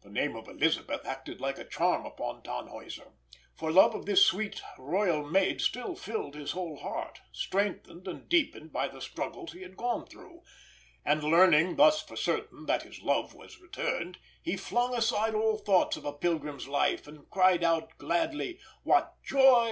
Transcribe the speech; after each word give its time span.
The 0.00 0.08
name 0.08 0.36
of 0.36 0.48
Elisabeth 0.48 1.04
acted 1.04 1.38
like 1.38 1.58
a 1.58 1.66
charm 1.68 2.06
upon 2.06 2.40
Tannhäuser, 2.40 3.12
for 3.54 3.70
love 3.70 3.94
of 3.94 4.06
this 4.06 4.24
sweet 4.24 4.62
royal 4.78 5.22
maid 5.22 5.60
still 5.60 5.94
filled 5.96 6.34
his 6.34 6.52
whole 6.52 6.78
heart, 6.78 7.20
strengthened 7.30 8.08
and 8.08 8.26
deepened 8.26 8.72
by 8.72 8.88
the 8.88 9.02
struggles 9.02 9.52
he 9.52 9.60
had 9.60 9.76
gone 9.76 10.06
through; 10.06 10.40
and 11.04 11.22
learning 11.22 11.76
thus 11.76 12.02
for 12.02 12.16
certain 12.16 12.64
that 12.64 12.84
his 12.84 13.02
love 13.02 13.34
was 13.34 13.60
returned, 13.60 14.16
he 14.42 14.56
flung 14.56 14.94
aside 14.96 15.34
all 15.34 15.58
thoughts 15.58 15.98
of 15.98 16.06
a 16.06 16.12
pilgrim's 16.14 16.66
life, 16.66 17.06
and 17.06 17.28
cried 17.28 17.62
out 17.62 17.98
gladly: 17.98 18.58
"What 18.82 19.12
joy! 19.22 19.62